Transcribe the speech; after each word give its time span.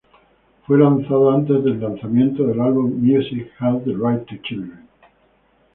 Fue 0.65 0.79
lanzado 0.79 1.29
antes 1.29 1.63
del 1.63 1.79
lanzamiento 1.79 2.41
del 2.47 2.59
álbum 2.59 2.91
Music 2.91 3.51
Has 3.59 3.83
the 3.83 3.91
Right 3.91 4.25
to 4.25 4.35
Children. 4.41 4.87